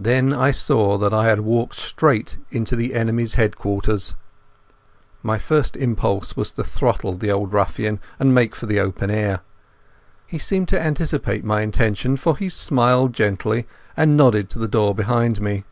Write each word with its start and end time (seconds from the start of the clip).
Then 0.00 0.32
I 0.32 0.50
saw 0.50 0.98
that 0.98 1.14
I 1.14 1.26
had 1.28 1.42
walked 1.42 1.76
straight 1.76 2.38
into 2.50 2.74
the 2.74 2.92
enemy's 2.92 3.34
headquarters. 3.34 4.16
My 5.22 5.38
first 5.38 5.76
impulse 5.76 6.36
was 6.36 6.50
to 6.50 6.64
throttle 6.64 7.12
the 7.12 7.30
old 7.30 7.52
ruffian 7.52 8.00
and 8.18 8.34
make 8.34 8.56
for 8.56 8.66
the 8.66 8.80
open 8.80 9.12
air. 9.12 9.42
He 10.26 10.38
seemed 10.38 10.66
to 10.70 10.82
anticipate 10.82 11.44
my 11.44 11.60
intention, 11.62 12.16
for 12.16 12.36
he 12.36 12.48
smiled 12.48 13.12
gently, 13.12 13.68
and 13.96 14.16
nodded 14.16 14.50
to 14.50 14.58
the 14.58 14.66
door 14.66 14.92
behind 14.92 15.40
me. 15.40 15.62